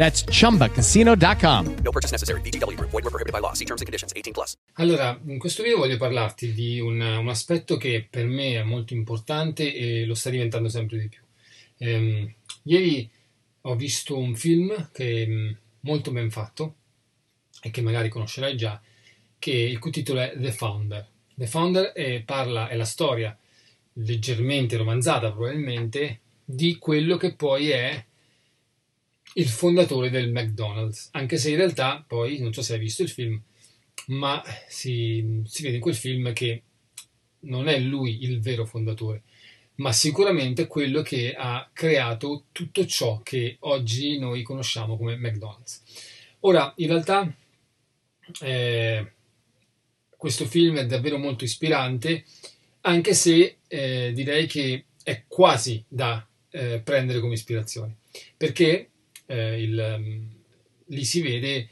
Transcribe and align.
That's 0.00 0.24
chumbacasino.com. 0.24 1.76
No 1.84 1.90
purchase 1.90 2.10
necessary. 2.10 2.40
VGW 2.40 2.74
Group. 2.74 2.88
Void 2.88 3.04
were 3.04 3.10
prohibited 3.10 3.34
by 3.34 3.40
law. 3.40 3.52
See 3.52 3.66
terms 3.66 3.82
and 3.82 3.86
conditions. 3.86 4.14
18 4.16 4.32
plus. 4.32 4.56
Allora, 4.76 5.20
in 5.26 5.38
questo 5.38 5.62
video 5.62 5.76
voglio 5.76 5.98
parlarti 5.98 6.54
di 6.54 6.80
un, 6.80 7.02
un 7.02 7.28
aspetto 7.28 7.76
che 7.76 8.06
per 8.08 8.24
me 8.24 8.54
è 8.54 8.62
molto 8.62 8.94
importante 8.94 9.74
e 9.74 10.06
lo 10.06 10.14
sta 10.14 10.30
diventando 10.30 10.70
sempre 10.70 10.98
di 10.98 11.08
più. 11.08 11.20
Ehm, 11.76 12.32
ieri 12.62 13.10
ho 13.60 13.76
visto 13.76 14.16
un 14.16 14.34
film 14.36 14.88
che 14.90 15.22
è 15.22 15.26
mm, 15.26 15.50
molto 15.80 16.12
ben 16.12 16.30
fatto 16.30 16.76
e 17.60 17.70
che 17.70 17.82
magari 17.82 18.08
conoscerai 18.08 18.56
già, 18.56 18.80
che 19.38 19.50
il 19.50 19.78
cui 19.78 19.90
titolo 19.90 20.20
è 20.20 20.32
The 20.34 20.52
Founder. 20.52 21.06
The 21.34 21.46
Founder 21.46 21.92
è, 21.92 22.22
parla, 22.22 22.68
è 22.68 22.74
la 22.74 22.86
storia 22.86 23.36
leggermente 23.94 24.78
romanzata 24.78 25.30
probabilmente 25.30 26.20
di 26.42 26.78
quello 26.78 27.18
che 27.18 27.34
poi 27.34 27.68
è 27.68 28.02
il 29.34 29.48
fondatore 29.48 30.10
del 30.10 30.30
McDonald's, 30.30 31.08
anche 31.12 31.36
se 31.36 31.50
in 31.50 31.56
realtà 31.56 32.04
poi, 32.06 32.38
non 32.38 32.52
so 32.52 32.62
se 32.62 32.74
hai 32.74 32.78
visto 32.80 33.02
il 33.02 33.10
film, 33.10 33.40
ma 34.06 34.42
si, 34.68 35.42
si 35.44 35.62
vede 35.62 35.76
in 35.76 35.80
quel 35.80 35.94
film 35.94 36.32
che 36.32 36.62
non 37.40 37.68
è 37.68 37.78
lui 37.78 38.24
il 38.24 38.40
vero 38.40 38.64
fondatore, 38.66 39.22
ma 39.76 39.92
sicuramente 39.92 40.66
quello 40.66 41.02
che 41.02 41.34
ha 41.36 41.68
creato 41.72 42.44
tutto 42.52 42.84
ciò 42.86 43.20
che 43.22 43.56
oggi 43.60 44.18
noi 44.18 44.42
conosciamo 44.42 44.96
come 44.96 45.16
McDonald's. 45.16 45.82
Ora, 46.40 46.72
in 46.76 46.88
realtà, 46.88 47.32
eh, 48.42 49.12
questo 50.16 50.44
film 50.44 50.76
è 50.78 50.86
davvero 50.86 51.18
molto 51.18 51.44
ispirante, 51.44 52.24
anche 52.82 53.14
se 53.14 53.58
eh, 53.68 54.12
direi 54.14 54.46
che 54.46 54.84
è 55.02 55.24
quasi 55.26 55.82
da 55.86 56.26
eh, 56.50 56.80
prendere 56.80 57.20
come 57.20 57.34
ispirazione, 57.34 57.96
perché 58.36 58.89
eh, 59.30 59.62
il, 59.62 59.94
um, 59.96 60.28
lì 60.86 61.04
si 61.04 61.20
vede, 61.20 61.68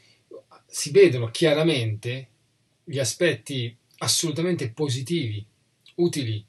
si 0.65 0.91
vedono 0.91 1.29
chiaramente 1.29 2.27
gli 2.85 2.99
aspetti 2.99 3.75
assolutamente 3.97 4.69
positivi, 4.71 5.45
utili 5.95 6.43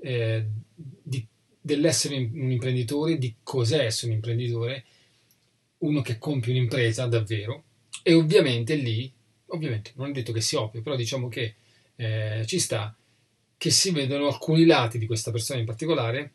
eh, 0.00 0.46
di, 0.74 1.26
dell'essere 1.60 2.16
un 2.16 2.50
imprenditore, 2.50 3.18
di 3.18 3.34
cos'è 3.42 3.84
essere 3.84 4.10
un 4.10 4.16
imprenditore, 4.16 4.84
uno 5.78 6.00
che 6.00 6.18
compie 6.18 6.52
un'impresa 6.52 7.06
davvero, 7.06 7.64
e 8.02 8.14
ovviamente 8.14 8.74
lì, 8.74 9.12
ovviamente 9.46 9.92
non 9.96 10.08
è 10.08 10.12
detto 10.12 10.32
che 10.32 10.40
sia 10.40 10.62
ovvio, 10.62 10.80
però 10.80 10.96
diciamo 10.96 11.28
che 11.28 11.56
eh, 11.96 12.44
ci 12.46 12.58
sta 12.58 12.96
che 13.58 13.70
si 13.70 13.90
vedono 13.90 14.28
alcuni 14.28 14.64
lati 14.64 14.98
di 14.98 15.06
questa 15.06 15.30
persona 15.30 15.58
in 15.58 15.66
particolare, 15.66 16.32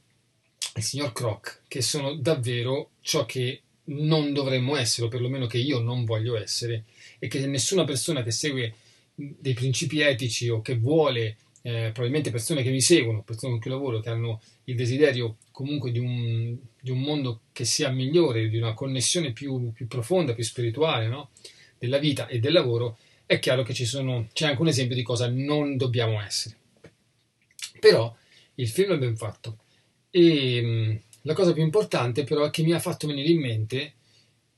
il 0.75 0.83
signor 0.83 1.13
Croc, 1.13 1.61
che 1.67 1.81
sono 1.81 2.15
davvero 2.15 2.91
ciò 3.01 3.25
che 3.25 3.61
non 3.85 4.33
dovremmo 4.33 4.75
essere, 4.75 5.07
o 5.07 5.09
perlomeno 5.09 5.45
che 5.47 5.57
io 5.57 5.79
non 5.79 6.05
voglio 6.05 6.37
essere, 6.37 6.85
e 7.19 7.27
che 7.27 7.45
nessuna 7.47 7.83
persona 7.83 8.23
che 8.23 8.31
segue 8.31 8.75
dei 9.15 9.53
principi 9.53 9.99
etici 10.01 10.49
o 10.49 10.61
che 10.61 10.77
vuole, 10.77 11.37
eh, 11.61 11.91
probabilmente 11.93 12.31
persone 12.31 12.63
che 12.63 12.71
mi 12.71 12.81
seguono, 12.81 13.23
persone 13.23 13.53
con 13.53 13.61
cui 13.61 13.71
lavoro, 13.71 13.99
che 13.99 14.09
hanno 14.09 14.41
il 14.65 14.75
desiderio 14.75 15.37
comunque 15.51 15.91
di 15.91 15.99
un, 15.99 16.55
di 16.79 16.91
un 16.91 16.99
mondo 16.99 17.41
che 17.51 17.65
sia 17.65 17.89
migliore, 17.89 18.49
di 18.49 18.57
una 18.57 18.73
connessione 18.73 19.31
più, 19.31 19.71
più 19.71 19.87
profonda, 19.87 20.33
più 20.33 20.43
spirituale 20.43 21.07
no? 21.07 21.29
della 21.77 21.99
vita 21.99 22.27
e 22.27 22.39
del 22.39 22.53
lavoro, 22.53 22.97
è 23.25 23.39
chiaro 23.39 23.63
che 23.63 23.73
sono, 23.85 24.27
c'è 24.33 24.47
anche 24.47 24.61
un 24.61 24.67
esempio 24.67 24.95
di 24.95 25.03
cosa 25.03 25.29
non 25.29 25.77
dobbiamo 25.77 26.21
essere. 26.21 26.57
Però 27.79 28.13
il 28.55 28.67
film 28.67 28.93
è 28.93 28.97
ben 28.97 29.15
fatto 29.15 29.57
e 30.09 31.01
la 31.23 31.33
cosa 31.33 31.53
più 31.53 31.63
importante 31.63 32.23
però 32.23 32.45
è 32.45 32.49
che 32.49 32.63
mi 32.63 32.73
ha 32.73 32.79
fatto 32.79 33.07
venire 33.07 33.29
in 33.29 33.39
mente 33.39 33.93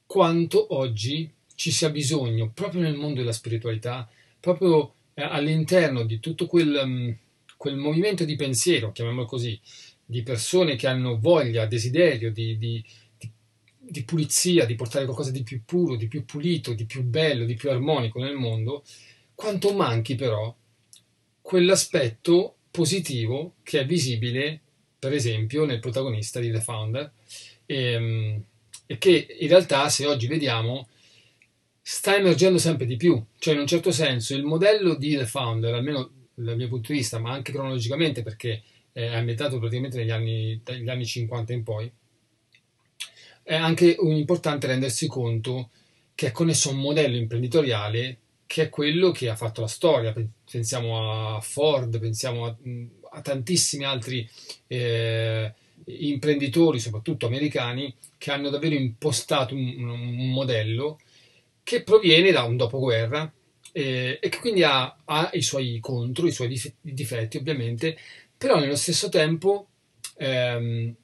quanto 0.06 0.76
oggi 0.76 1.32
ci 1.56 1.72
sia 1.72 1.90
bisogno, 1.90 2.52
proprio 2.54 2.82
nel 2.82 2.96
mondo 2.96 3.22
della 3.22 3.32
spiritualità, 3.32 4.10
proprio 4.40 4.94
eh, 5.14 5.24
all'interno 5.24 6.04
di 6.04 6.20
tutto 6.20 6.46
quel, 6.48 6.82
um, 6.84 7.18
quel, 7.58 7.76
movimento 7.78 8.26
di 8.26 8.36
pensiero, 8.36 8.92
chiamiamolo 8.92 9.26
così, 9.26 9.60
di 10.06 10.22
persone 10.22 10.76
che 10.76 10.88
hanno 10.88 11.18
voglia, 11.20 11.66
desiderio 11.66 12.32
di, 12.32 12.58
di, 12.58 12.84
di, 13.18 13.32
di 13.78 14.04
pulizia, 14.04 14.66
di 14.66 14.76
portare 14.76 15.06
qualcosa 15.06 15.32
di 15.32 15.44
più 15.44 15.62
puro, 15.66 15.96
di 15.96 16.08
più 16.08 16.26
pulito, 16.26 16.74
di 16.74 16.86
più 16.86 17.04
bello, 17.04 17.46
di 17.46 17.56
più 17.56 17.72
armonico 17.72 18.20
nel 18.20 18.36
mondo, 18.36 18.84
quanto 19.34 19.74
manchi 19.74 20.16
però 20.16 20.54
quell'aspetto 21.42 22.56
positivo 22.70 23.56
che 23.64 23.80
è 23.80 23.86
visibile 23.86 24.62
per 25.08 25.14
esempio, 25.14 25.66
nel 25.66 25.80
protagonista 25.80 26.40
di 26.40 26.52
The 26.52 26.60
Founder, 26.62 27.12
e, 27.66 27.92
ehm, 27.94 28.44
e 28.88 28.98
che 28.98 29.28
in 29.40 29.48
realtà, 29.48 29.90
se 29.90 30.06
oggi 30.06 30.28
vediamo, 30.28 30.88
sta 31.82 32.16
emergendo 32.16 32.58
sempre 32.58 32.86
di 32.86 32.98
più. 32.98 33.24
Cioè, 33.38 33.54
in 33.54 33.60
un 33.62 33.68
certo 33.68 33.92
senso, 33.92 34.36
il 34.36 34.44
modello 34.44 34.96
di 34.96 35.16
The 35.16 35.26
Founder, 35.26 35.74
almeno 35.74 36.10
dal 36.34 36.56
mio 36.56 36.68
punto 36.68 36.92
di 36.92 36.98
vista, 36.98 37.20
ma 37.20 37.32
anche 37.32 37.52
cronologicamente, 37.52 38.24
perché 38.24 38.64
è 38.92 39.06
ambientato 39.08 39.60
praticamente 39.60 39.98
negli 39.98 40.12
anni, 40.12 40.62
dagli 40.64 40.90
anni 40.90 41.06
50 41.06 41.54
in 41.54 41.64
poi, 41.64 41.92
è 43.44 43.56
anche 43.56 43.96
importante 44.00 44.68
rendersi 44.68 45.08
conto 45.08 45.70
che 46.16 46.28
è 46.28 46.32
connesso 46.32 46.70
a 46.70 46.72
un 46.72 46.80
modello 46.80 47.16
imprenditoriale 47.16 48.18
che 48.48 48.64
è 48.64 48.70
quello 48.70 49.12
che 49.12 49.30
ha 49.30 49.36
fatto 49.36 49.62
la 49.62 49.68
storia. 49.68 50.14
Pensiamo 50.50 51.36
a 51.36 51.42
Ford, 51.42 52.00
pensiamo 52.00 52.46
a, 52.46 52.56
a 53.16 53.22
tantissimi 53.22 53.86
altri 53.86 54.30
eh, 54.68 55.54
imprenditori, 55.86 56.80
soprattutto 56.80 57.28
americani, 57.28 57.94
che 58.18 58.32
hanno 58.32 58.50
davvero 58.50 58.76
impostato 58.76 59.56
un, 59.56 59.90
un 59.90 60.32
modello 60.32 61.00
che 61.64 61.84
proviene 61.84 62.32
da 62.32 62.44
un 62.44 62.58
dopoguerra 62.58 63.32
eh, 63.72 64.20
e 64.22 64.30
che 64.30 64.40
quindi 64.40 64.64
ha, 64.64 64.96
ha, 65.04 65.30
i 65.34 65.42
suoi 65.42 65.80
contro, 65.80 66.28
i 66.28 66.32
suoi 66.32 66.48
difetti 66.82 67.38
ovviamente, 67.38 67.98
però 68.38 68.60
nello 68.60 68.76
stesso 68.76 69.10
tempo 69.10 69.68
ehm, 70.18 70.96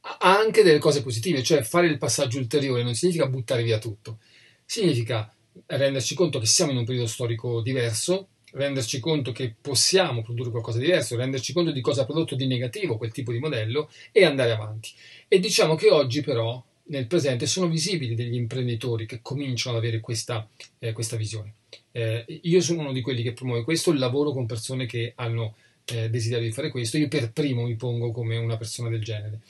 ha 0.00 0.38
anche 0.38 0.62
delle 0.62 0.78
cose 0.78 1.02
positive, 1.02 1.42
cioè 1.42 1.62
fare 1.62 1.86
il 1.86 1.98
passaggio 1.98 2.38
ulteriore 2.38 2.82
non 2.82 2.94
significa 2.94 3.26
buttare 3.26 3.62
via 3.62 3.78
tutto, 3.78 4.18
significa 4.64 5.32
renderci 5.66 6.14
conto 6.14 6.38
che 6.38 6.46
siamo 6.46 6.72
in 6.72 6.78
un 6.78 6.84
periodo 6.84 7.06
storico 7.06 7.60
diverso, 7.60 8.28
renderci 8.52 9.00
conto 9.00 9.32
che 9.32 9.54
possiamo 9.60 10.22
produrre 10.22 10.50
qualcosa 10.50 10.78
di 10.78 10.84
diverso, 10.84 11.16
renderci 11.16 11.52
conto 11.52 11.70
di 11.70 11.80
cosa 11.80 12.02
ha 12.02 12.04
prodotto 12.04 12.34
di 12.34 12.46
negativo 12.46 12.96
quel 12.96 13.12
tipo 13.12 13.32
di 13.32 13.38
modello 13.38 13.90
e 14.10 14.24
andare 14.24 14.52
avanti. 14.52 14.90
E 15.28 15.38
diciamo 15.38 15.74
che 15.74 15.90
oggi 15.90 16.22
però 16.22 16.62
nel 16.84 17.06
presente 17.06 17.46
sono 17.46 17.68
visibili 17.68 18.14
degli 18.14 18.34
imprenditori 18.34 19.06
che 19.06 19.20
cominciano 19.22 19.76
ad 19.76 19.82
avere 19.82 20.00
questa, 20.00 20.46
eh, 20.78 20.92
questa 20.92 21.16
visione. 21.16 21.54
Eh, 21.92 22.24
io 22.42 22.60
sono 22.60 22.80
uno 22.80 22.92
di 22.92 23.00
quelli 23.00 23.22
che 23.22 23.32
promuove 23.32 23.64
questo, 23.64 23.92
lavoro 23.92 24.32
con 24.32 24.46
persone 24.46 24.86
che 24.86 25.12
hanno 25.16 25.54
eh, 25.86 26.10
desiderio 26.10 26.46
di 26.46 26.52
fare 26.52 26.70
questo, 26.70 26.98
io 26.98 27.08
per 27.08 27.32
primo 27.32 27.64
mi 27.64 27.76
pongo 27.76 28.10
come 28.10 28.36
una 28.36 28.56
persona 28.56 28.88
del 28.88 29.02
genere. 29.02 29.40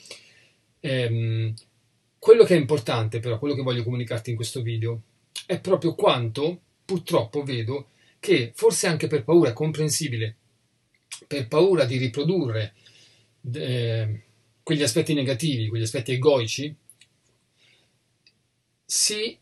Ehm, 0.81 1.55
quello 2.19 2.45
che 2.45 2.55
è 2.55 2.59
importante 2.59 3.19
però, 3.19 3.39
quello 3.39 3.55
che 3.55 3.63
voglio 3.63 3.83
comunicarti 3.83 4.31
in 4.31 4.37
questo 4.37 4.63
video, 4.63 5.01
è 5.47 5.59
proprio 5.59 5.95
quanto 5.95 6.61
purtroppo 6.85 7.43
vedo 7.43 7.87
che 8.23 8.53
forse 8.55 8.87
anche 8.87 9.09
per 9.09 9.25
paura, 9.25 9.53
comprensibile, 9.53 10.37
per 11.27 11.49
paura 11.49 11.85
di 11.85 11.97
riprodurre 11.97 12.73
eh, 13.53 14.23
quegli 14.63 14.85
aspetti 14.85 15.13
negativi, 15.13 15.67
quegli 15.67 15.83
aspetti 15.83 16.13
egoici, 16.13 16.73
si 18.85 19.37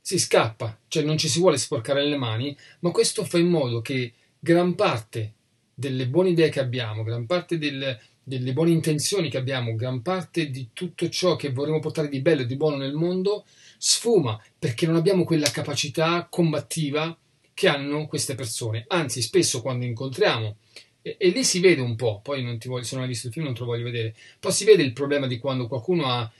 si 0.00 0.16
scappa, 0.16 0.78
cioè 0.86 1.02
non 1.02 1.18
ci 1.18 1.26
si 1.26 1.40
vuole 1.40 1.56
sporcare 1.56 2.06
le 2.06 2.16
mani, 2.16 2.56
ma 2.80 2.92
questo 2.92 3.24
fa 3.24 3.38
in 3.38 3.48
modo 3.48 3.80
che 3.80 4.12
gran 4.38 4.76
parte 4.76 5.32
delle 5.74 6.06
buone 6.06 6.28
idee 6.30 6.50
che 6.50 6.60
abbiamo, 6.60 7.02
gran 7.02 7.26
parte 7.26 7.58
del, 7.58 7.98
delle 8.22 8.52
buone 8.52 8.70
intenzioni 8.70 9.28
che 9.28 9.38
abbiamo, 9.38 9.74
gran 9.74 10.02
parte 10.02 10.50
di 10.50 10.68
tutto 10.72 11.08
ciò 11.08 11.34
che 11.34 11.50
vorremmo 11.50 11.80
portare 11.80 12.08
di 12.08 12.20
bello 12.20 12.42
e 12.42 12.46
di 12.46 12.54
buono 12.54 12.76
nel 12.76 12.94
mondo 12.94 13.44
sfuma 13.76 14.40
perché 14.56 14.86
non 14.86 14.94
abbiamo 14.94 15.24
quella 15.24 15.50
capacità 15.50 16.28
combattiva 16.30 17.16
che 17.54 17.68
hanno 17.68 18.06
queste 18.06 18.34
persone. 18.34 18.84
Anzi, 18.88 19.22
spesso 19.22 19.60
quando 19.62 19.84
incontriamo, 19.84 20.56
e, 21.02 21.16
e 21.18 21.28
lì 21.30 21.44
si 21.44 21.60
vede 21.60 21.80
un 21.80 21.96
po', 21.96 22.20
poi 22.22 22.42
non 22.42 22.58
ti 22.58 22.68
voglio, 22.68 22.84
se 22.84 22.94
non 22.94 23.04
hai 23.04 23.10
visto 23.10 23.26
il 23.26 23.32
film 23.32 23.46
non 23.46 23.54
te 23.54 23.60
lo 23.60 23.66
voglio 23.66 23.84
vedere, 23.84 24.14
poi 24.38 24.52
si 24.52 24.64
vede 24.64 24.82
il 24.82 24.92
problema 24.92 25.26
di 25.26 25.38
quando 25.38 25.66
qualcuno 25.66 26.06
ha 26.06 26.30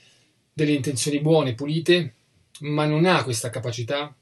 delle 0.53 0.73
intenzioni 0.73 1.19
buone, 1.19 1.53
pulite, 1.53 2.13
ma 2.61 2.85
non 2.85 3.05
ha 3.05 3.23
questa 3.23 3.49
capacità 3.49 4.13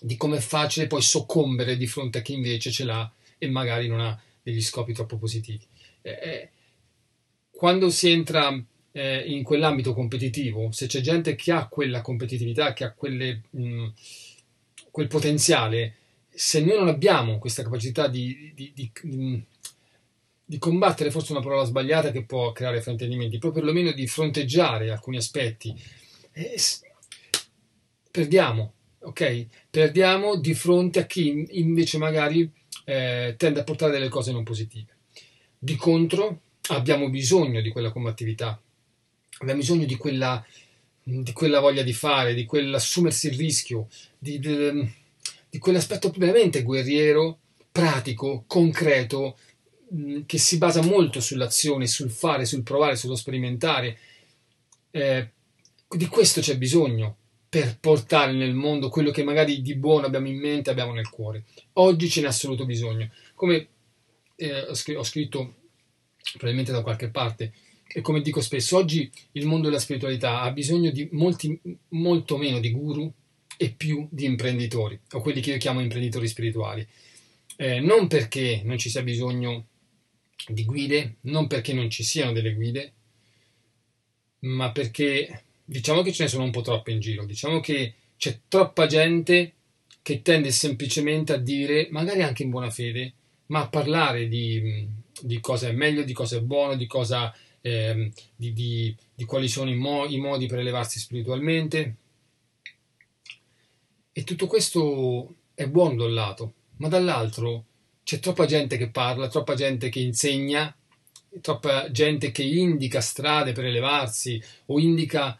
di 0.00 0.16
come 0.16 0.38
è 0.38 0.40
facile 0.40 0.86
poi 0.86 1.02
soccombere 1.02 1.76
di 1.76 1.86
fronte 1.86 2.18
a 2.18 2.22
chi 2.22 2.34
invece 2.34 2.70
ce 2.70 2.84
l'ha 2.84 3.10
e 3.38 3.48
magari 3.48 3.88
non 3.88 4.00
ha 4.00 4.20
degli 4.42 4.62
scopi 4.62 4.92
troppo 4.92 5.16
positivi. 5.16 5.64
Eh, 6.02 6.50
quando 7.50 7.90
si 7.90 8.10
entra 8.10 8.62
eh, 8.92 9.18
in 9.26 9.42
quell'ambito 9.42 9.94
competitivo, 9.94 10.70
se 10.70 10.86
c'è 10.86 11.00
gente 11.00 11.34
che 11.34 11.52
ha 11.52 11.66
quella 11.68 12.02
competitività, 12.02 12.72
che 12.72 12.84
ha 12.84 12.92
quelle, 12.92 13.42
mh, 13.50 13.86
quel 14.90 15.08
potenziale, 15.08 15.96
se 16.36 16.60
noi 16.60 16.76
non 16.76 16.88
abbiamo 16.88 17.38
questa 17.38 17.62
capacità 17.62 18.08
di, 18.08 18.52
di, 18.54 18.70
di, 18.74 18.92
di, 20.44 20.58
combattere, 20.58 21.10
forse 21.10 21.32
una 21.32 21.40
parola 21.40 21.64
sbagliata 21.64 22.10
che 22.10 22.24
può 22.24 22.52
creare 22.52 22.82
fraintendimenti, 22.82 23.38
però 23.38 23.52
perlomeno 23.52 23.90
di 23.92 24.06
fronteggiare 24.06 24.90
alcuni 24.90 25.16
aspetti, 25.16 25.74
eh, 26.32 26.60
perdiamo, 28.10 28.74
ok? 29.00 29.46
Perdiamo 29.70 30.36
di 30.36 30.52
fronte 30.52 30.98
a 30.98 31.06
chi 31.06 31.46
invece 31.52 31.96
magari 31.96 32.50
eh, 32.84 33.34
tende 33.38 33.60
a 33.60 33.64
portare 33.64 33.92
delle 33.92 34.10
cose 34.10 34.30
non 34.30 34.44
positive. 34.44 34.94
Di 35.58 35.76
contro, 35.76 36.40
abbiamo 36.68 37.08
bisogno 37.08 37.62
di 37.62 37.70
quella 37.70 37.90
combattività, 37.90 38.60
abbiamo 39.38 39.60
bisogno 39.60 39.86
di 39.86 39.96
quella, 39.96 40.44
di 41.02 41.32
quella 41.32 41.60
voglia 41.60 41.82
di 41.82 41.94
fare, 41.94 42.34
di 42.34 42.44
quell'assumersi 42.44 43.28
il 43.28 43.38
rischio, 43.38 43.88
di, 44.18 44.38
di, 45.48 45.58
quell'aspetto 45.58 46.12
veramente 46.16 46.62
guerriero, 46.62 47.38
pratico, 47.70 48.44
concreto, 48.46 49.36
che 50.26 50.38
si 50.38 50.58
basa 50.58 50.82
molto 50.82 51.20
sull'azione, 51.20 51.86
sul 51.86 52.10
fare, 52.10 52.44
sul 52.44 52.62
provare, 52.62 52.96
sullo 52.96 53.14
sperimentare. 53.14 53.98
Eh, 54.90 55.30
di 55.88 56.06
questo 56.06 56.40
c'è 56.40 56.56
bisogno 56.56 57.16
per 57.48 57.78
portare 57.78 58.32
nel 58.32 58.54
mondo 58.54 58.88
quello 58.88 59.10
che 59.10 59.22
magari 59.22 59.62
di 59.62 59.76
buono 59.76 60.06
abbiamo 60.06 60.28
in 60.28 60.38
mente, 60.38 60.70
abbiamo 60.70 60.92
nel 60.92 61.08
cuore. 61.08 61.44
Oggi 61.74 62.08
ce 62.08 62.20
n'è 62.20 62.26
assoluto 62.26 62.66
bisogno. 62.66 63.10
Come 63.34 63.68
eh, 64.36 64.66
ho 64.96 65.04
scritto 65.04 65.54
probabilmente 66.32 66.72
da 66.72 66.82
qualche 66.82 67.08
parte. 67.08 67.52
E 67.88 68.00
come 68.00 68.20
dico 68.20 68.40
spesso, 68.40 68.76
oggi 68.76 69.10
il 69.32 69.46
mondo 69.46 69.68
della 69.68 69.80
spiritualità 69.80 70.40
ha 70.40 70.50
bisogno 70.50 70.90
di 70.90 71.08
molti, 71.12 71.58
molto 71.90 72.36
meno 72.36 72.58
di 72.58 72.70
guru 72.72 73.10
e 73.56 73.70
più 73.70 74.06
di 74.10 74.24
imprenditori, 74.24 74.98
o 75.12 75.20
quelli 75.20 75.40
che 75.40 75.52
io 75.52 75.58
chiamo 75.58 75.80
imprenditori 75.80 76.28
spirituali. 76.28 76.86
Eh, 77.56 77.80
non 77.80 78.06
perché 78.06 78.62
non 78.64 78.78
ci 78.78 78.90
sia 78.90 79.02
bisogno 79.02 79.66
di 80.48 80.64
guide, 80.64 81.16
non 81.22 81.46
perché 81.46 81.72
non 81.72 81.88
ci 81.90 82.02
siano 82.02 82.32
delle 82.32 82.54
guide, 82.54 82.92
ma 84.40 84.70
perché 84.72 85.42
diciamo 85.64 86.02
che 86.02 86.12
ce 86.12 86.24
ne 86.24 86.28
sono 86.28 86.44
un 86.44 86.50
po' 86.50 86.60
troppe 86.60 86.92
in 86.92 87.00
giro, 87.00 87.24
diciamo 87.24 87.60
che 87.60 87.94
c'è 88.16 88.40
troppa 88.48 88.86
gente 88.86 89.52
che 90.02 90.22
tende 90.22 90.50
semplicemente 90.52 91.32
a 91.32 91.38
dire, 91.38 91.88
magari 91.90 92.22
anche 92.22 92.42
in 92.42 92.50
buona 92.50 92.70
fede, 92.70 93.14
ma 93.46 93.62
a 93.62 93.68
parlare 93.68 94.28
di 94.28 95.04
di 95.20 95.40
cosa 95.40 95.68
è 95.68 95.72
meglio, 95.72 96.02
di 96.02 96.12
cosa 96.12 96.36
è 96.36 96.40
buono, 96.40 96.76
di, 96.76 96.86
cosa, 96.86 97.34
eh, 97.60 98.10
di, 98.34 98.52
di, 98.52 99.24
quali 99.24 99.48
sono 99.48 99.70
i, 99.70 99.74
mo- 99.74 100.06
i 100.06 100.18
modi 100.18 100.46
per 100.46 100.58
elevarsi 100.58 100.98
spiritualmente. 100.98 101.96
E 104.18 104.24
tutto 104.24 104.46
questo 104.46 105.34
è 105.52 105.68
buono 105.68 105.96
da 105.96 106.04
un 106.04 106.14
lato, 106.14 106.54
ma 106.78 106.88
dall'altro 106.88 107.66
c'è 108.02 108.18
troppa 108.18 108.46
gente 108.46 108.78
che 108.78 108.88
parla, 108.88 109.28
troppa 109.28 109.54
gente 109.54 109.90
che 109.90 110.00
insegna, 110.00 110.74
troppa 111.42 111.90
gente 111.90 112.30
che 112.30 112.42
indica 112.42 113.02
strade 113.02 113.52
per 113.52 113.66
elevarsi 113.66 114.42
o 114.66 114.80
indica 114.80 115.38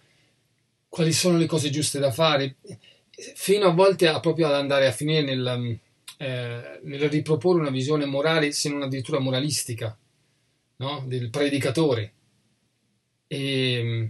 quali 0.90 1.14
sono 1.14 1.38
le 1.38 1.46
cose 1.46 1.70
giuste 1.70 1.98
da 1.98 2.12
fare, 2.12 2.56
fino 3.34 3.64
a 3.64 3.72
volte 3.72 4.08
a 4.08 4.20
proprio 4.20 4.46
ad 4.46 4.52
andare 4.52 4.86
a 4.86 4.92
finire 4.92 5.22
nel, 5.22 5.78
eh, 6.18 6.80
nel 6.82 7.08
riproporre 7.08 7.60
una 7.60 7.70
visione 7.70 8.04
morale, 8.04 8.52
se 8.52 8.68
non 8.68 8.82
addirittura 8.82 9.20
moralistica, 9.20 9.96
no? 10.76 11.02
del 11.06 11.30
predicatore. 11.30 12.12
E 13.26 13.80
mm, 13.82 14.06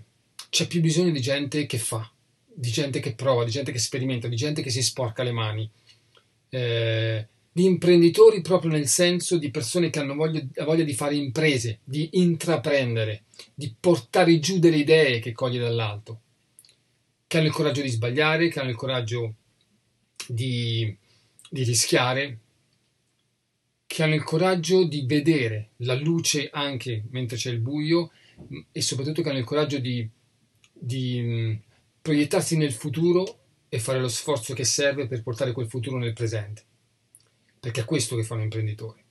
c'è 0.51 0.67
più 0.67 0.81
bisogno 0.81 1.13
di 1.13 1.21
gente 1.21 1.67
che 1.67 1.79
fa, 1.79 2.11
di 2.59 2.71
gente 2.71 3.01
che 3.01 3.15
prova, 3.15 3.45
di 3.45 3.51
gente 3.51 3.73
che 3.73 3.79
sperimenta, 3.79 4.29
di 4.29 4.37
gente 4.37 4.63
che 4.63 4.71
si 4.71 4.83
sporca 4.83 5.23
le 5.23 5.33
mani, 5.33 5.71
eh, 6.49 7.27
di 7.53 7.65
imprenditori 7.65 8.41
proprio 8.41 8.71
nel 8.71 8.87
senso 8.87 9.39
di 9.39 9.51
persone 9.51 9.91
che 9.91 9.99
hanno 9.99 10.15
voglia, 10.15 10.43
voglia 10.65 10.85
di 10.85 10.95
fare 10.95 11.15
imprese, 11.15 11.81
di 11.85 12.09
intraprendere, 12.13 13.25
di 13.55 13.75
portare 13.79 14.39
giù 14.39 14.59
delle 14.59 14.79
idee 14.79 15.19
che 15.19 15.33
coglie 15.33 15.59
dall'alto, 15.59 16.21
che 17.27 17.39
hanno 17.39 17.47
il 17.47 17.53
coraggio 17.53 17.83
di 17.83 17.89
sbagliare, 17.89 18.49
che 18.49 18.61
hanno 18.61 18.71
il 18.71 18.77
coraggio 18.77 19.35
di 20.29 20.97
di 21.49 21.63
rischiare, 21.63 22.39
che 23.87 24.03
hanno 24.03 24.15
il 24.15 24.25
coraggio 24.25 24.85
di 24.85 25.05
vedere 25.07 25.71
la 25.79 25.95
luce 25.95 26.51
anche 26.51 27.05
mentre 27.11 27.37
c'è 27.37 27.51
il 27.51 27.61
buio 27.61 28.11
e 28.73 28.81
soprattutto 28.81 29.23
che 29.23 29.29
hanno 29.29 29.39
il 29.39 29.45
coraggio 29.45 29.79
di, 29.79 30.09
di 30.73 31.59
proiettarsi 32.07 32.57
nel 32.57 32.73
futuro 32.73 33.41
e 33.69 33.81
fare 33.81 33.99
lo 33.99 34.07
sforzo 34.07 34.55
che 34.55 34.63
serve 34.63 35.09
per 35.09 35.25
portare 35.25 35.51
quel 35.51 35.67
futuro 35.67 35.99
nel 35.99 36.13
presente. 36.13 36.63
Perché 37.59 37.81
è 37.81 37.85
questo 37.85 38.15
che 38.15 38.23
fanno 38.23 38.43
gli 38.43 38.45
imprenditori. 38.45 39.03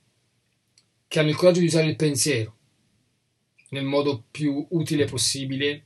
Che 1.06 1.18
hanno 1.18 1.28
il 1.28 1.36
coraggio 1.36 1.60
di 1.60 1.66
usare 1.66 1.88
il 1.88 1.96
pensiero 1.96 2.54
nel 3.70 3.84
modo 3.84 4.24
più 4.30 4.66
utile 4.70 5.04
possibile, 5.04 5.82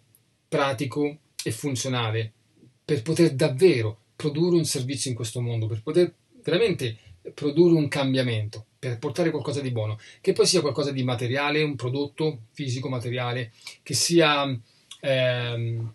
pratico 0.47 1.19
e 1.43 1.51
funzionale, 1.51 2.33
per 2.85 3.03
poter 3.03 3.35
davvero 3.35 4.03
produrre 4.15 4.55
un 4.55 4.65
servizio 4.65 5.11
in 5.11 5.17
questo 5.17 5.41
mondo, 5.41 5.67
per 5.67 5.83
poter 5.83 6.15
veramente 6.45 6.97
produrre 7.35 7.75
un 7.75 7.89
cambiamento, 7.89 8.67
per 8.79 8.99
portare 8.99 9.31
qualcosa 9.31 9.61
di 9.61 9.73
buono, 9.73 9.99
che 10.21 10.33
poi 10.33 10.47
sia 10.47 10.61
qualcosa 10.61 10.93
di 10.93 11.02
materiale, 11.02 11.64
un 11.64 11.75
prodotto 11.75 12.43
fisico 12.52 12.88
materiale, 12.88 13.50
che 13.83 13.95
sia 13.95 14.57
ehm, 15.00 15.95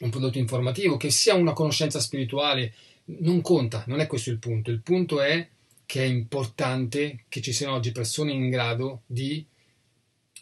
un 0.00 0.10
prodotto 0.10 0.38
informativo, 0.38 0.96
che 0.96 1.10
sia 1.10 1.34
una 1.34 1.52
conoscenza 1.52 2.00
spirituale, 2.00 2.74
non 3.04 3.40
conta, 3.40 3.84
non 3.86 4.00
è 4.00 4.06
questo 4.06 4.30
il 4.30 4.38
punto. 4.38 4.70
Il 4.70 4.80
punto 4.80 5.20
è 5.20 5.46
che 5.84 6.02
è 6.02 6.06
importante 6.06 7.24
che 7.28 7.40
ci 7.40 7.52
siano 7.52 7.74
oggi 7.74 7.92
persone 7.92 8.32
in 8.32 8.48
grado 8.48 9.02
di 9.06 9.44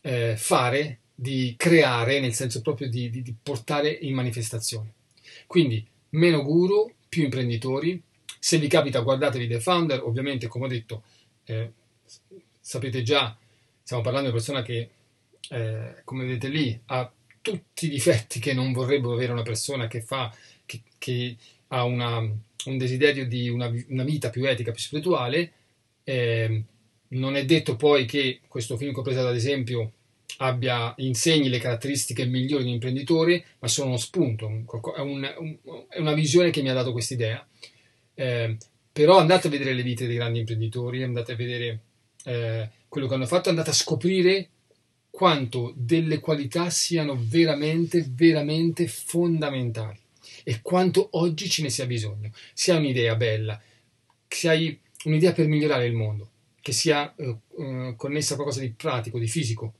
eh, 0.02 0.37
fare, 0.37 0.99
di 1.14 1.54
creare, 1.57 2.21
nel 2.21 2.33
senso 2.33 2.61
proprio 2.61 2.88
di, 2.88 3.11
di, 3.11 3.23
di 3.23 3.35
portare 3.42 3.90
in 3.90 4.14
manifestazione. 4.14 4.92
Quindi 5.47 5.87
meno 6.11 6.42
guru, 6.42 6.92
più 7.09 7.25
imprenditori, 7.25 8.00
se 8.38 8.59
vi 8.59 8.69
capita, 8.69 9.00
guardatevi 9.00 9.49
The 9.49 9.61
Founder, 9.61 10.02
ovviamente, 10.02 10.47
come 10.47 10.64
ho 10.64 10.69
detto, 10.69 11.02
eh, 11.45 11.73
sapete 12.61 13.02
già, 13.02 13.37
stiamo 13.83 14.02
parlando 14.02 14.30
di 14.30 14.35
una 14.35 14.42
persona 14.42 14.62
che, 14.62 14.90
eh, 15.50 16.02
come 16.04 16.25
vedete 16.25 16.49
lì, 16.49 16.80
ha 16.87 17.12
tutti 17.50 17.87
i 17.87 17.88
difetti 17.88 18.38
che 18.38 18.52
non 18.52 18.73
vorrebbero 18.73 19.14
avere 19.14 19.33
una 19.33 19.42
persona 19.42 19.87
che 19.87 20.00
fa, 20.00 20.33
che, 20.64 20.83
che 20.99 21.37
ha 21.69 21.85
una, 21.85 22.19
un 22.19 22.78
desiderio 22.78 23.26
di 23.26 23.49
una, 23.49 23.73
una, 23.88 24.04
vita 24.04 24.30
più 24.30 24.45
etica, 24.49 24.73
più 24.73 24.80
spirituale. 24.80 25.52
Eh, 26.04 26.62
non 27.09 27.37
è 27.37 27.45
detto 27.45 27.76
poi 27.76 28.04
che 28.07 28.40
questo 28.47 28.76
film 28.76 28.92
che 28.92 29.00
ho 29.00 29.02
preso 29.02 29.26
ad 29.26 29.35
esempio 29.35 29.92
abbia, 30.38 30.95
insegni 30.99 31.49
le 31.49 31.59
caratteristiche 31.59 32.25
migliori 32.25 32.62
di 32.62 32.69
un 32.69 32.75
imprenditore, 32.75 33.45
ma 33.59 33.69
sono 33.69 33.88
uno 33.88 33.97
spunto, 33.97 34.47
è, 34.97 35.00
un, 35.00 35.35
un, 35.38 35.85
è 35.88 35.99
una 35.99 36.14
visione 36.14 36.50
che 36.50 36.62
mi 36.62 36.71
ha 36.71 36.75
dato 36.75 36.92
questa 36.92 37.14
idea. 37.14 37.47
Eh, 38.14 38.57
però 38.92 39.19
andate 39.19 39.49
a 39.49 39.50
vedere 39.50 39.75
le 39.75 39.83
vite 39.83 40.07
dei 40.07 40.16
grandi 40.16 40.40
imprenditori, 40.40 41.02
andate 41.02 41.33
a 41.33 41.37
vedere 41.37 41.80
eh, 42.25 42.69
quello 42.88 43.07
che 43.07 43.14
hanno 43.14 43.26
fatto, 43.26 43.49
andate 43.49 43.71
a 43.71 43.75
scoprire 43.75 44.49
quanto 45.21 45.75
delle 45.77 46.19
qualità 46.19 46.71
siano 46.71 47.15
veramente, 47.15 48.09
veramente 48.09 48.89
fondamentali 48.89 49.99
e 50.45 50.62
quanto 50.62 51.09
oggi 51.11 51.47
ce 51.47 51.61
ne 51.61 51.69
sia 51.69 51.85
bisogno. 51.85 52.31
Se 52.55 52.73
hai 52.73 52.79
un'idea 52.79 53.15
bella, 53.17 53.61
se 54.27 54.49
hai 54.49 54.81
un'idea 55.05 55.33
per 55.33 55.47
migliorare 55.47 55.85
il 55.85 55.93
mondo, 55.93 56.31
che 56.62 56.73
sia 56.73 57.15
eh, 57.17 57.37
eh, 57.59 57.95
connessa 57.99 58.33
a 58.33 58.37
qualcosa 58.37 58.61
di 58.61 58.71
pratico, 58.71 59.19
di 59.19 59.29
fisico, 59.29 59.75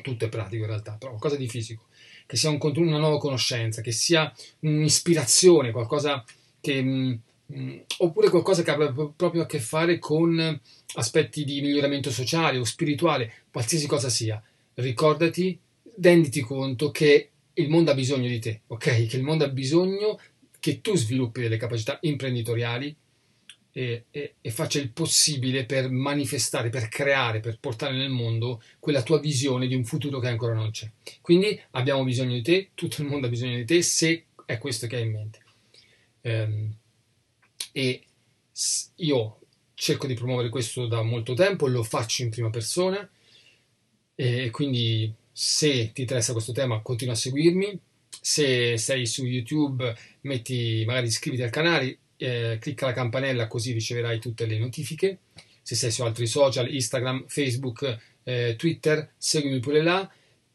tutto 0.00 0.26
è 0.26 0.28
pratico 0.28 0.62
in 0.62 0.68
realtà, 0.68 0.92
però 0.92 1.10
qualcosa 1.10 1.34
di 1.34 1.48
fisico, 1.48 1.86
che 2.24 2.36
sia 2.36 2.50
un, 2.50 2.60
una 2.62 2.98
nuova 2.98 3.18
conoscenza, 3.18 3.82
che 3.82 3.90
sia 3.90 4.32
un'ispirazione, 4.60 5.72
qualcosa 5.72 6.24
che, 6.60 6.80
mh, 6.80 7.20
mh, 7.46 7.80
oppure 7.98 8.30
qualcosa 8.30 8.62
che 8.62 8.70
abbia 8.70 8.92
proprio 8.92 9.42
a 9.42 9.46
che 9.46 9.58
fare 9.58 9.98
con 9.98 10.60
aspetti 10.94 11.42
di 11.42 11.60
miglioramento 11.60 12.12
sociale 12.12 12.58
o 12.58 12.64
spirituale, 12.64 13.32
qualsiasi 13.50 13.88
cosa 13.88 14.08
sia. 14.08 14.40
Ricordati, 14.74 15.58
renditi 16.00 16.40
conto 16.40 16.90
che 16.90 17.30
il 17.54 17.68
mondo 17.68 17.90
ha 17.90 17.94
bisogno 17.94 18.28
di 18.28 18.38
te, 18.38 18.62
ok? 18.66 19.06
Che 19.06 19.16
il 19.16 19.22
mondo 19.22 19.44
ha 19.44 19.48
bisogno 19.48 20.18
che 20.58 20.80
tu 20.80 20.96
sviluppi 20.96 21.42
delle 21.42 21.56
capacità 21.56 21.98
imprenditoriali 22.02 22.94
e, 23.72 24.04
e, 24.10 24.34
e, 24.40 24.50
faccia 24.50 24.78
il 24.78 24.90
possibile 24.90 25.64
per 25.64 25.90
manifestare, 25.90 26.68
per 26.68 26.88
creare, 26.88 27.40
per 27.40 27.58
portare 27.58 27.96
nel 27.96 28.10
mondo 28.10 28.62
quella 28.78 29.02
tua 29.02 29.18
visione 29.18 29.66
di 29.66 29.74
un 29.74 29.84
futuro 29.84 30.18
che 30.20 30.28
ancora 30.28 30.54
non 30.54 30.70
c'è. 30.70 30.90
Quindi 31.20 31.60
abbiamo 31.72 32.04
bisogno 32.04 32.34
di 32.34 32.42
te, 32.42 32.70
tutto 32.74 33.02
il 33.02 33.08
mondo 33.08 33.26
ha 33.26 33.30
bisogno 33.30 33.56
di 33.56 33.64
te 33.64 33.82
se 33.82 34.26
è 34.44 34.58
questo 34.58 34.86
che 34.86 34.96
hai 34.96 35.02
in 35.02 35.12
mente. 35.12 35.40
Um, 36.22 36.74
e 37.72 38.04
io 38.96 39.38
cerco 39.74 40.06
di 40.06 40.14
promuovere 40.14 40.50
questo 40.50 40.86
da 40.86 41.02
molto 41.02 41.34
tempo, 41.34 41.66
lo 41.66 41.82
faccio 41.82 42.22
in 42.22 42.30
prima 42.30 42.50
persona 42.50 43.08
e 44.14 44.50
quindi 44.50 45.12
se 45.32 45.92
ti 45.92 46.02
interessa 46.02 46.32
questo 46.32 46.52
tema 46.52 46.80
continua 46.82 47.14
a 47.14 47.16
seguirmi, 47.16 47.78
se 48.20 48.76
sei 48.76 49.06
su 49.06 49.24
YouTube 49.24 49.94
metti, 50.22 50.84
magari 50.86 51.06
iscriviti 51.06 51.42
al 51.42 51.50
canale, 51.50 51.98
eh, 52.16 52.58
clicca 52.60 52.86
la 52.86 52.92
campanella 52.92 53.48
così 53.48 53.72
riceverai 53.72 54.20
tutte 54.20 54.46
le 54.46 54.58
notifiche, 54.58 55.18
se 55.62 55.74
sei 55.74 55.90
su 55.90 56.02
altri 56.02 56.26
social, 56.26 56.72
Instagram, 56.72 57.24
Facebook, 57.26 57.98
eh, 58.22 58.54
Twitter, 58.56 59.12
seguimi 59.16 59.58
pure 59.60 59.82
là. 59.82 60.08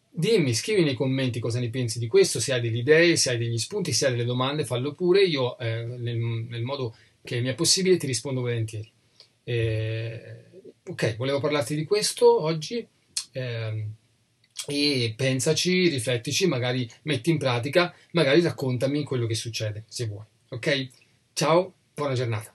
Dimmi, 0.10 0.54
scrivi 0.54 0.84
nei 0.84 0.96
commenti 0.96 1.40
cosa 1.40 1.60
ne 1.60 1.70
pensi 1.70 2.00
di 2.00 2.08
questo, 2.08 2.40
se 2.40 2.54
hai 2.54 2.62
delle 2.62 2.78
idee, 2.78 3.18
se 3.18 3.32
hai 3.32 3.38
degli 3.38 3.58
spunti, 3.58 3.92
se 3.92 4.06
hai 4.06 4.12
delle 4.12 4.24
domande, 4.24 4.66
fallo 4.66 4.94
pure. 4.94 5.24
Io, 5.24 5.58
eh, 5.60 5.84
nel, 5.84 6.18
nel, 6.18 6.64
modo 6.64 6.96
che 7.24 7.40
mi 7.42 7.50
è 7.50 7.54
possibile, 7.54 7.98
ti 7.98 8.08
rispondo 8.08 8.42
volentieri. 8.42 8.90
Eh, 9.44 10.44
ok, 10.86 11.16
volevo 11.18 11.40
parlarti 11.40 11.76
di 11.76 11.86
questo 11.86 12.42
oggi. 12.42 12.86
Eh, 13.38 13.86
e 14.70 15.14
pensaci, 15.16 15.88
riflettici, 15.88 16.48
magari 16.48 16.90
metti 17.04 17.30
in 17.30 17.38
pratica, 17.38 17.94
magari 18.12 18.42
raccontami 18.42 19.04
quello 19.04 19.28
che 19.28 19.36
succede, 19.36 19.84
se 19.88 20.08
vuoi. 20.08 20.26
Ok? 20.50 20.90
Ciao, 21.34 21.74
buona 21.94 22.16
giornata. 22.16 22.54